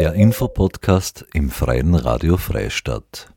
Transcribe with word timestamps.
Der 0.00 0.14
Infopodcast 0.14 1.26
im 1.34 1.50
Freien 1.50 1.94
Radio 1.94 2.38
Freistadt. 2.38 3.34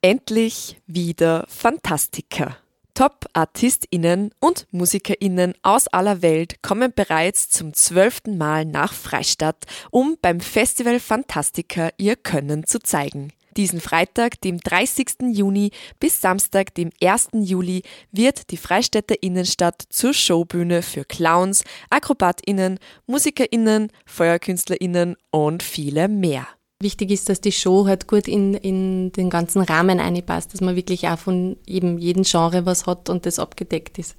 Endlich 0.00 0.80
wieder 0.86 1.44
Fantastiker. 1.48 2.56
Top-ArtistInnen 2.94 4.30
und 4.40 4.66
MusikerInnen 4.70 5.52
aus 5.60 5.86
aller 5.88 6.22
Welt 6.22 6.62
kommen 6.62 6.94
bereits 6.96 7.50
zum 7.50 7.74
zwölften 7.74 8.38
Mal 8.38 8.64
nach 8.64 8.94
Freistadt, 8.94 9.66
um 9.90 10.16
beim 10.22 10.40
Festival 10.40 10.98
Fantastica 10.98 11.90
ihr 11.98 12.16
Können 12.16 12.64
zu 12.64 12.78
zeigen. 12.78 13.30
Diesen 13.58 13.80
Freitag, 13.80 14.40
dem 14.42 14.60
30. 14.60 15.32
Juni 15.32 15.72
bis 15.98 16.20
Samstag, 16.20 16.76
dem 16.76 16.90
1. 17.02 17.30
Juli, 17.32 17.82
wird 18.12 18.52
die 18.52 18.56
Freistädter 18.56 19.20
Innenstadt 19.20 19.82
zur 19.90 20.14
Showbühne 20.14 20.80
für 20.80 21.04
Clowns, 21.04 21.64
AkrobatInnen, 21.90 22.78
MusikerInnen, 23.08 23.90
FeuerkünstlerInnen 24.06 25.16
und 25.32 25.64
viele 25.64 26.06
mehr. 26.06 26.46
Wichtig 26.80 27.10
ist, 27.10 27.28
dass 27.28 27.40
die 27.40 27.50
Show 27.50 27.88
halt 27.88 28.06
gut 28.06 28.28
in, 28.28 28.54
in 28.54 29.10
den 29.10 29.28
ganzen 29.28 29.62
Rahmen 29.62 29.98
einpasst, 29.98 30.54
dass 30.54 30.60
man 30.60 30.76
wirklich 30.76 31.08
auch 31.08 31.18
von 31.18 31.56
jedem, 31.66 31.98
jedem 31.98 32.22
Genre 32.22 32.64
was 32.64 32.86
hat 32.86 33.10
und 33.10 33.26
das 33.26 33.40
abgedeckt 33.40 33.98
ist. 33.98 34.14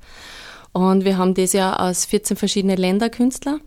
Und 0.73 1.05
wir 1.05 1.17
haben 1.17 1.33
das 1.33 1.53
ja 1.53 1.80
aus 1.80 2.03
14 2.03 2.35
verschiedenen 2.35 2.75
Länderkünstler. 2.75 3.61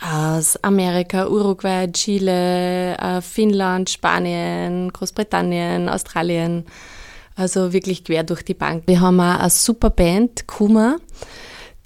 Aus 0.00 0.56
Amerika, 0.62 1.26
Uruguay, 1.26 1.90
Chile, 1.92 2.96
äh, 2.98 3.20
Finnland, 3.22 3.88
Spanien, 3.90 4.92
Großbritannien, 4.92 5.88
Australien. 5.88 6.64
Also 7.34 7.72
wirklich 7.72 8.04
quer 8.04 8.24
durch 8.24 8.42
die 8.42 8.54
Bank. 8.54 8.84
Wir 8.86 9.00
haben 9.00 9.20
auch 9.20 9.38
eine 9.38 9.50
super 9.50 9.90
Band, 9.90 10.46
Kuma 10.46 10.96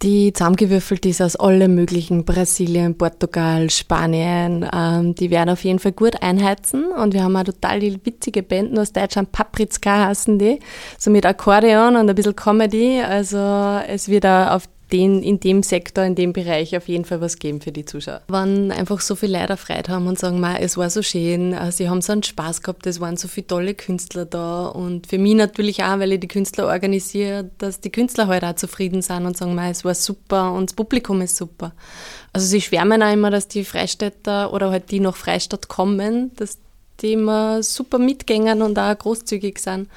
die 0.02 0.32
zusammengewürfelt 0.32 1.04
ist 1.04 1.20
aus 1.20 1.36
allen 1.36 1.74
möglichen, 1.74 2.24
Brasilien, 2.24 2.96
Portugal, 2.96 3.68
Spanien. 3.68 4.66
Ähm, 4.72 5.14
die 5.14 5.30
werden 5.30 5.50
auf 5.50 5.62
jeden 5.62 5.78
Fall 5.78 5.92
gut 5.92 6.22
einheizen. 6.22 6.86
Und 6.92 7.12
wir 7.12 7.22
haben 7.22 7.36
auch 7.36 7.44
total 7.44 7.80
witzige 7.82 8.42
Band 8.42 8.78
aus 8.78 8.92
Deutschland, 8.92 9.32
Papritzka 9.32 10.06
heißen 10.06 10.38
die, 10.38 10.58
so 10.98 11.10
mit 11.10 11.26
Akkordeon 11.26 11.96
und 11.96 12.08
ein 12.08 12.14
bisschen 12.14 12.36
Comedy. 12.36 13.00
Also 13.02 13.36
es 13.86 14.08
wird 14.08 14.24
auch 14.24 14.52
auf 14.52 14.68
den, 14.92 15.22
in 15.22 15.40
dem 15.40 15.62
Sektor, 15.62 16.04
in 16.04 16.14
dem 16.14 16.32
Bereich 16.32 16.76
auf 16.76 16.88
jeden 16.88 17.04
Fall 17.04 17.20
was 17.20 17.38
geben 17.38 17.60
für 17.60 17.72
die 17.72 17.84
Zuschauer. 17.84 18.22
Wenn 18.28 18.72
einfach 18.72 19.00
so 19.00 19.14
viele 19.14 19.38
Leute 19.38 19.56
Freude 19.56 19.92
haben 19.92 20.06
und 20.06 20.18
sagen, 20.18 20.42
es 20.60 20.76
war 20.76 20.90
so 20.90 21.02
schön, 21.02 21.52
äh, 21.52 21.72
sie 21.72 21.88
haben 21.88 22.02
so 22.02 22.12
einen 22.12 22.22
Spaß 22.22 22.62
gehabt, 22.62 22.86
es 22.86 23.00
waren 23.00 23.16
so 23.16 23.28
viele 23.28 23.46
tolle 23.46 23.74
Künstler 23.74 24.24
da 24.24 24.66
und 24.66 25.06
für 25.06 25.18
mich 25.18 25.34
natürlich 25.34 25.82
auch, 25.82 25.98
weil 25.98 26.12
ich 26.12 26.20
die 26.20 26.28
Künstler 26.28 26.66
organisiere, 26.66 27.50
dass 27.58 27.80
die 27.80 27.90
Künstler 27.90 28.26
halt 28.26 28.44
auch 28.44 28.54
zufrieden 28.56 29.02
sind 29.02 29.26
und 29.26 29.36
sagen, 29.36 29.58
es 29.58 29.84
war 29.84 29.94
super 29.94 30.52
und 30.52 30.70
das 30.70 30.74
Publikum 30.74 31.20
ist 31.20 31.36
super. 31.36 31.72
Also 32.32 32.46
sie 32.46 32.60
schwärmen 32.60 33.02
auch 33.02 33.12
immer, 33.12 33.30
dass 33.30 33.48
die 33.48 33.64
Freistädter 33.64 34.52
oder 34.52 34.70
halt 34.70 34.90
die 34.90 35.00
nach 35.00 35.16
Freistadt 35.16 35.68
kommen, 35.68 36.32
dass 36.36 36.58
die 37.02 37.12
immer 37.14 37.62
super 37.62 37.98
mitgängern 37.98 38.62
und 38.62 38.78
auch 38.78 38.96
großzügig 38.96 39.58
sind, 39.58 39.88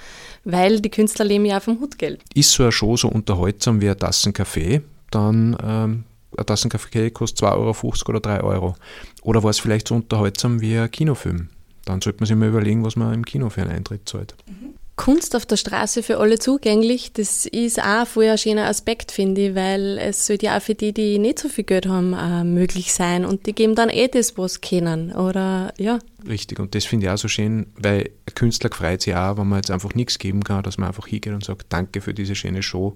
weil 0.44 0.80
die 0.80 0.90
Künstler 0.90 1.26
leben 1.26 1.46
ja 1.46 1.60
vom 1.60 1.80
Hutgeld. 1.80 2.22
Ist 2.34 2.52
so 2.52 2.64
eine 2.64 2.72
Show 2.72 2.98
so 2.98 3.10
unterhaltsam 3.10 3.82
wie 3.82 3.88
eine 3.88 3.98
Tassen 3.98 4.34
Kaffee, 4.34 4.82
dann 5.12 5.58
ähm, 5.64 6.04
eine 6.38 6.46
Tassen 6.46 6.70
Kaffee 6.70 7.12
kostet 7.12 7.46
2,50 7.46 7.56
Euro 7.56 8.10
oder 8.10 8.20
3 8.20 8.42
Euro. 8.42 8.76
Oder 9.22 9.44
war 9.44 9.52
es 9.52 9.60
vielleicht 9.60 9.88
so 9.88 9.96
unterhaltsam 9.96 10.62
wie 10.62 10.78
ein 10.78 10.90
Kinofilm? 10.92 11.50
Dann 11.86 12.02
sollte 12.02 12.20
man 12.20 12.28
sich 12.28 12.36
mal 12.36 12.50
überlegen, 12.50 12.84
was 12.84 12.96
man 12.96 13.14
im 13.14 13.26
Kino 13.26 13.50
für 13.50 13.62
einen 13.62 13.72
Eintritt 13.72 14.08
zahlt. 14.08 14.36
Mhm. 14.48 14.63
Kunst 15.04 15.36
auf 15.36 15.46
der 15.46 15.58
Straße 15.58 16.02
für 16.02 16.20
alle 16.20 16.40
zugänglich, 16.40 17.12
das 17.12 17.46
ist 17.46 17.84
auch 17.84 18.08
voll 18.08 18.30
ein 18.30 18.38
schöner 18.38 18.68
Aspekt, 18.68 19.12
finde 19.12 19.50
ich, 19.50 19.54
weil 19.54 19.98
es 19.98 20.28
sollte 20.28 20.46
ja 20.46 20.58
auch 20.58 20.62
für 20.62 20.76
die, 20.76 20.94
die 20.94 21.20
nicht 21.20 21.40
so 21.40 21.50
viel 21.50 21.66
Geld 21.66 21.88
haben, 21.88 22.54
möglich 22.54 22.94
sein 22.94 23.26
und 23.26 23.46
die 23.46 23.52
geben 23.52 23.76
dann 23.76 23.90
eh 23.90 24.08
das, 24.08 24.38
was 24.38 24.62
kennen, 24.62 25.12
oder, 25.12 25.74
ja. 25.78 26.00
Richtig, 26.26 26.58
und 26.62 26.74
das 26.74 26.86
finde 26.86 27.08
ich 27.08 27.12
auch 27.12 27.18
so 27.18 27.28
schön, 27.28 27.68
weil 27.76 28.12
ein 28.30 28.34
Künstler 28.34 28.70
freut 28.72 29.02
sich 29.02 29.14
auch, 29.14 29.36
wenn 29.36 29.50
man 29.50 29.58
jetzt 29.58 29.72
einfach 29.72 29.94
nichts 29.94 30.20
geben 30.20 30.42
kann, 30.42 30.64
dass 30.64 30.78
man 30.78 30.88
einfach 30.88 31.06
hingeht 31.06 31.34
und 31.34 31.44
sagt, 31.44 31.66
danke 31.68 32.00
für 32.00 32.14
diese 32.14 32.36
schöne 32.36 32.64
Show. 32.64 32.94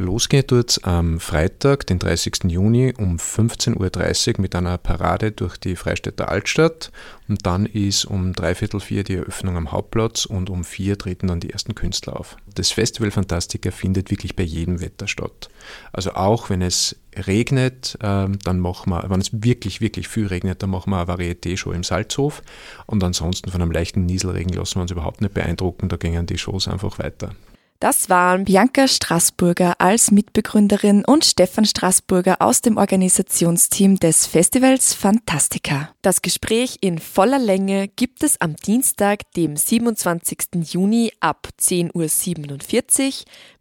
Losgeht 0.00 0.48
tut 0.48 0.70
es 0.70 0.82
am 0.82 1.20
Freitag, 1.20 1.86
den 1.86 1.98
30. 1.98 2.44
Juni 2.44 2.94
um 2.96 3.18
15.30 3.18 4.28
Uhr 4.34 4.40
mit 4.40 4.54
einer 4.54 4.78
Parade 4.78 5.30
durch 5.30 5.58
die 5.58 5.76
Freistädter 5.76 6.30
Altstadt 6.30 6.90
und 7.28 7.44
dann 7.44 7.66
ist 7.66 8.06
um 8.06 8.32
dreiviertel 8.32 8.80
vier 8.80 9.04
die 9.04 9.16
Eröffnung 9.16 9.58
am 9.58 9.72
Hauptplatz 9.72 10.24
und 10.24 10.48
um 10.48 10.64
vier 10.64 10.96
treten 10.96 11.26
dann 11.26 11.40
die 11.40 11.50
ersten 11.50 11.74
Künstler 11.74 12.18
auf. 12.18 12.38
Das 12.54 12.70
Festival 12.70 13.10
Fantastica 13.10 13.70
findet 13.70 14.10
wirklich 14.10 14.36
bei 14.36 14.42
jedem 14.42 14.80
Wetter 14.80 15.06
statt. 15.06 15.50
Also 15.92 16.12
auch 16.12 16.48
wenn 16.48 16.62
es 16.62 16.96
regnet, 17.26 17.98
ähm, 18.02 18.38
dann 18.42 18.58
machen 18.58 18.90
wir, 18.90 19.04
wenn 19.10 19.20
es 19.20 19.30
wirklich, 19.32 19.82
wirklich 19.82 20.08
viel 20.08 20.28
regnet, 20.28 20.62
dann 20.62 20.70
machen 20.70 20.90
wir 20.90 20.96
eine 20.96 21.12
Varieté-Show 21.12 21.72
im 21.72 21.84
Salzhof 21.84 22.42
und 22.86 23.04
ansonsten 23.04 23.50
von 23.50 23.60
einem 23.60 23.70
leichten 23.70 24.06
Nieselregen 24.06 24.54
lassen 24.54 24.76
wir 24.76 24.82
uns 24.82 24.92
überhaupt 24.92 25.20
nicht 25.20 25.34
beeindrucken, 25.34 25.90
da 25.90 25.96
gingen 25.96 26.24
die 26.24 26.38
Shows 26.38 26.68
einfach 26.68 26.98
weiter. 26.98 27.32
Das 27.80 28.10
waren 28.10 28.44
Bianca 28.44 28.86
Straßburger 28.86 29.80
als 29.80 30.10
Mitbegründerin 30.10 31.02
und 31.02 31.24
Stefan 31.24 31.64
Straßburger 31.64 32.42
aus 32.42 32.60
dem 32.60 32.76
Organisationsteam 32.76 33.98
des 33.98 34.26
Festivals 34.26 34.92
Fantastica. 34.92 35.88
Das 36.02 36.20
Gespräch 36.20 36.76
in 36.82 36.98
voller 36.98 37.38
Länge 37.38 37.88
gibt 37.88 38.22
es 38.22 38.38
am 38.38 38.54
Dienstag, 38.54 39.32
dem 39.32 39.56
27. 39.56 40.62
Juni 40.62 41.10
ab 41.20 41.48
10.47 41.58 43.06
Uhr, 43.06 43.12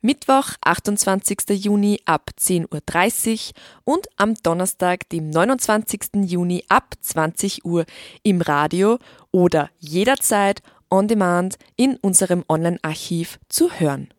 Mittwoch, 0.02 0.50
28. 0.60 1.38
Juni 1.52 2.02
ab 2.04 2.32
10.30 2.38 3.52
Uhr 3.86 3.94
und 3.94 4.08
am 4.18 4.34
Donnerstag, 4.34 5.08
dem 5.12 5.30
29. 5.30 6.26
Juni 6.26 6.66
ab 6.68 6.94
20 7.00 7.64
Uhr 7.64 7.86
im 8.24 8.42
Radio 8.42 9.00
oder 9.32 9.70
jederzeit 9.80 10.62
on 10.90 11.08
demand 11.08 11.58
in 11.76 11.98
unserem 11.98 12.44
Online-Archiv 12.48 13.40
zu 13.50 13.72
hören. 13.72 14.10